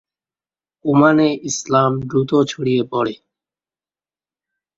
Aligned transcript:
ওমানে 0.85 1.27
ইসলাম 1.49 1.91
দ্রুত 2.01 2.31
ছড়িয়ে 2.51 2.83
পড়ে। 2.91 3.13